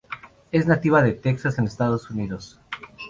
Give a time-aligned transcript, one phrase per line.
[0.51, 2.59] Es nativa de Texas en Estados Unidos.